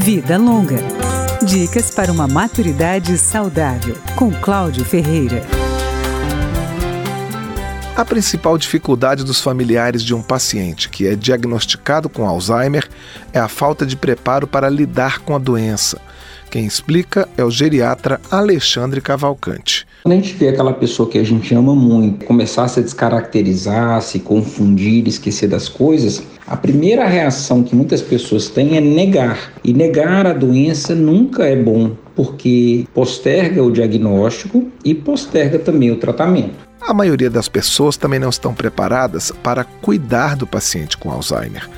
[0.00, 0.78] Vida Longa.
[1.44, 5.44] Dicas para uma maturidade saudável, com Cláudio Ferreira.
[7.94, 12.88] A principal dificuldade dos familiares de um paciente que é diagnosticado com Alzheimer
[13.30, 16.00] é a falta de preparo para lidar com a doença.
[16.50, 19.86] Quem explica é o geriatra Alexandre Cavalcante.
[20.02, 24.02] Quando a gente vê aquela pessoa que a gente ama muito começar a se descaracterizar,
[24.02, 29.52] se confundir, esquecer das coisas, a primeira reação que muitas pessoas têm é negar.
[29.62, 35.96] E negar a doença nunca é bom, porque posterga o diagnóstico e posterga também o
[35.98, 36.68] tratamento.
[36.80, 41.68] A maioria das pessoas também não estão preparadas para cuidar do paciente com Alzheimer.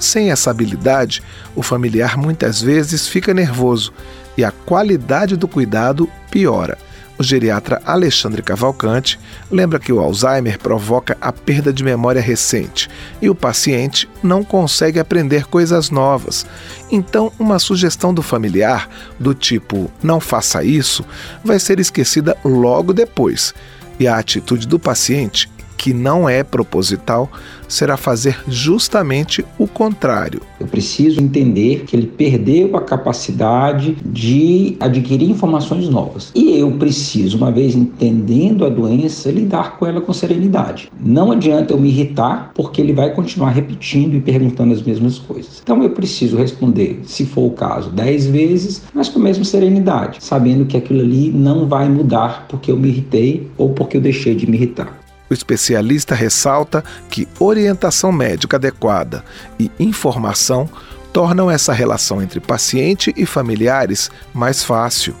[0.00, 1.22] Sem essa habilidade,
[1.54, 3.92] o familiar muitas vezes fica nervoso
[4.36, 6.78] e a qualidade do cuidado piora.
[7.18, 12.88] O geriatra Alexandre Cavalcante lembra que o Alzheimer provoca a perda de memória recente
[13.20, 16.46] e o paciente não consegue aprender coisas novas.
[16.90, 21.04] Então, uma sugestão do familiar, do tipo não faça isso,
[21.44, 23.52] vai ser esquecida logo depois
[23.98, 25.46] e a atitude do paciente,
[25.80, 27.30] que não é proposital,
[27.66, 30.42] será fazer justamente o contrário.
[30.60, 36.32] Eu preciso entender que ele perdeu a capacidade de adquirir informações novas.
[36.34, 40.92] E eu preciso, uma vez entendendo a doença, lidar com ela com serenidade.
[41.02, 45.62] Não adianta eu me irritar, porque ele vai continuar repetindo e perguntando as mesmas coisas.
[45.62, 50.18] Então eu preciso responder, se for o caso, dez vezes, mas com a mesma serenidade,
[50.20, 54.34] sabendo que aquilo ali não vai mudar porque eu me irritei ou porque eu deixei
[54.34, 54.99] de me irritar.
[55.30, 59.24] O especialista ressalta que orientação médica adequada
[59.58, 60.68] e informação
[61.12, 65.14] tornam essa relação entre paciente e familiares mais fácil.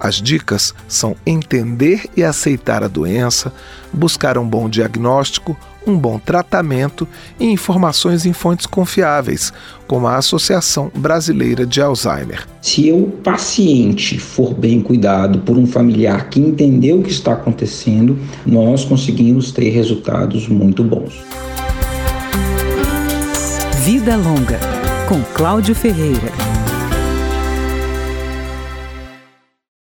[0.00, 3.52] As dicas são entender e aceitar a doença,
[3.92, 7.08] buscar um bom diagnóstico, um bom tratamento
[7.40, 9.52] e informações em fontes confiáveis,
[9.86, 12.46] como a Associação Brasileira de Alzheimer.
[12.60, 18.18] Se o paciente for bem cuidado por um familiar que entendeu o que está acontecendo,
[18.46, 21.14] nós conseguimos ter resultados muito bons.
[23.84, 24.60] Vida Longa,
[25.08, 26.47] com Cláudio Ferreira.